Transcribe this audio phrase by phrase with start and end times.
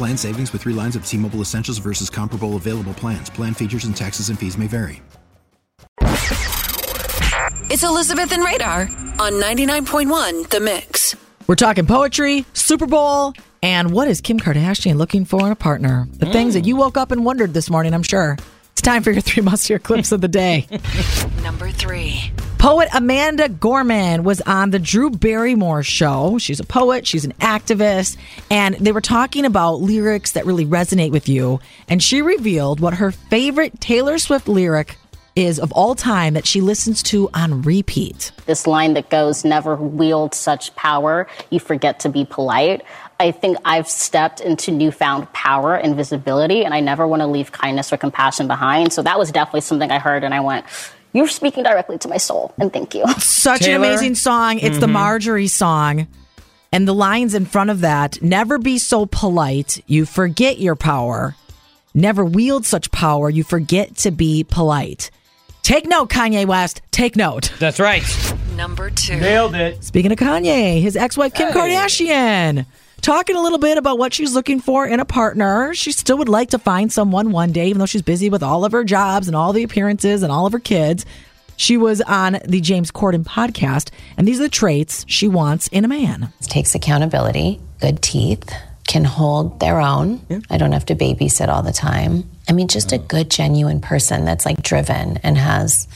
[0.00, 3.28] Plan savings with three lines of T Mobile Essentials versus comparable available plans.
[3.28, 5.02] Plan features and taxes and fees may vary.
[7.68, 8.88] It's Elizabeth and Radar
[9.18, 11.14] on 99.1 The Mix.
[11.46, 16.08] We're talking poetry, Super Bowl, and what is Kim Kardashian looking for in a partner?
[16.12, 16.68] The things that mm.
[16.68, 18.38] you woke up and wondered this morning, I'm sure.
[18.72, 20.66] It's time for your three must hear clips of the day.
[21.42, 22.32] Number three.
[22.60, 26.36] Poet Amanda Gorman was on the Drew Barrymore show.
[26.36, 28.18] She's a poet, she's an activist,
[28.50, 31.58] and they were talking about lyrics that really resonate with you.
[31.88, 34.96] And she revealed what her favorite Taylor Swift lyric
[35.34, 38.30] is of all time that she listens to on repeat.
[38.44, 42.82] this line that goes, never wield such power, you forget to be polite.
[43.18, 47.52] I think I've stepped into newfound power and visibility, and I never want to leave
[47.52, 48.92] kindness or compassion behind.
[48.92, 50.66] So that was definitely something I heard, and I went,
[51.12, 53.06] You're speaking directly to my soul, and thank you.
[53.18, 53.84] Such Taylor?
[53.84, 54.58] an amazing song.
[54.58, 54.92] It's the mm-hmm.
[54.92, 56.06] Marjorie song.
[56.72, 61.34] And the lines in front of that never be so polite, you forget your power.
[61.94, 65.10] Never wield such power, you forget to be polite.
[65.62, 66.80] Take note, Kanye West.
[66.90, 67.52] Take note.
[67.58, 68.02] That's right.
[68.56, 69.16] Number two.
[69.16, 69.82] Nailed it.
[69.84, 72.66] Speaking of Kanye, his ex wife, Kim Kardashian,
[73.00, 75.74] talking a little bit about what she's looking for in a partner.
[75.74, 78.64] She still would like to find someone one day, even though she's busy with all
[78.64, 81.06] of her jobs and all the appearances and all of her kids.
[81.56, 85.84] She was on the James Corden podcast, and these are the traits she wants in
[85.84, 86.32] a man.
[86.40, 88.50] takes accountability, good teeth,
[88.86, 90.20] can hold their own.
[90.48, 92.24] I don't have to babysit all the time.
[92.48, 95.86] I mean, just a good, genuine person that's like driven and has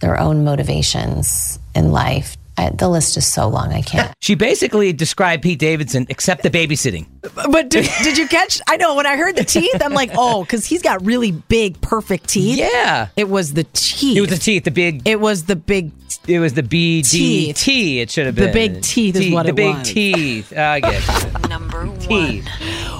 [0.00, 2.36] their own motivations in life.
[2.58, 4.12] I, the list is so long, I can't.
[4.20, 7.06] She basically described Pete Davidson, except the babysitting.
[7.50, 8.62] But did, did you catch?
[8.66, 11.78] I know when I heard the teeth, I'm like, oh, because he's got really big,
[11.82, 12.56] perfect teeth.
[12.58, 13.08] Yeah.
[13.16, 14.16] It was the teeth.
[14.16, 15.06] It was the teeth, the big.
[15.06, 15.92] It was the big
[16.26, 17.08] It was the B D
[17.52, 17.56] Teeth.
[17.58, 18.00] T.
[18.00, 19.88] It should have been The big teeth is what the it big was.
[19.88, 20.56] teeth.
[20.56, 21.48] I get it.
[21.50, 21.98] Number one.
[21.98, 22.48] teeth.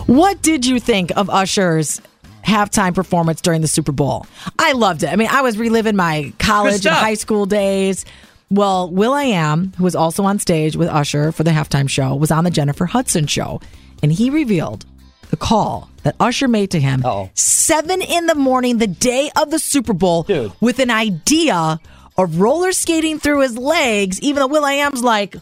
[0.06, 2.00] What did you think of Usher's
[2.44, 4.26] halftime performance during the Super Bowl?
[4.58, 5.08] I loved it.
[5.08, 8.04] I mean, I was reliving my college and high school days.
[8.50, 12.44] Well, will.i.am, who was also on stage with Usher for the halftime show, was on
[12.44, 13.60] the Jennifer Hudson show,
[14.02, 14.86] and he revealed
[15.30, 17.30] the call that Usher made to him Uh-oh.
[17.34, 20.52] seven in the morning, the day of the Super Bowl, Dude.
[20.60, 21.80] with an idea
[22.16, 24.20] of roller skating through his legs.
[24.22, 25.34] Even though will.i.am's like,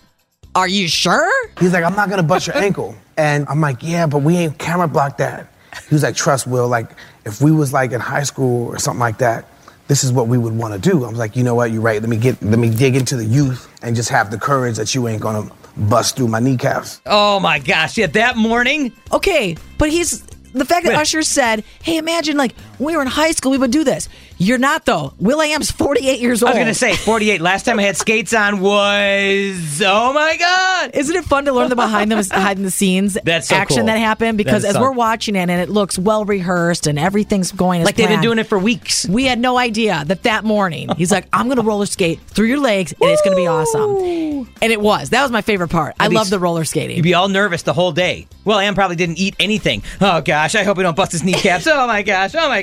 [0.54, 2.94] "Are you sure?" He's like, I'm not gonna bust your ankle.
[3.16, 5.46] And I'm like, yeah, but we ain't camera blocked that.
[5.88, 6.90] He was like, trust Will, like
[7.24, 9.44] if we was like in high school or something like that,
[9.88, 11.04] this is what we would want to do.
[11.04, 12.00] I was like, you know what, you're right.
[12.00, 14.94] Let me get let me dig into the youth and just have the courage that
[14.94, 17.00] you ain't gonna bust through my kneecaps.
[17.06, 17.96] Oh my gosh!
[17.98, 18.92] Yeah, that morning.
[19.12, 21.00] Okay, but he's the fact that Wait.
[21.00, 24.08] Usher said, "Hey, imagine like when we were in high school, we would do this."
[24.36, 25.14] You're not though.
[25.20, 26.50] will.i.am's 48 years old.
[26.50, 27.40] I was gonna say 48.
[27.40, 30.90] Last time I had skates on was oh my god.
[30.94, 33.86] Isn't it fun to learn the behind the behind the scenes That's so action cool.
[33.86, 34.36] that happened?
[34.36, 37.86] Because as so- we're watching it and it looks well rehearsed and everything's going as
[37.86, 39.06] Like they've been doing it for weeks.
[39.08, 42.46] We had no idea that that morning he's like, "I'm going to roller skate through
[42.48, 45.10] your legs and it's going to be awesome." And it was.
[45.10, 45.94] That was my favorite part.
[46.00, 46.96] I love the roller skating.
[46.96, 48.26] You'd be all nervous the whole day.
[48.44, 49.82] Well, Am probably didn't eat anything.
[50.00, 51.66] Oh gosh, I hope we don't bust his kneecaps.
[51.66, 52.62] Oh my gosh, oh my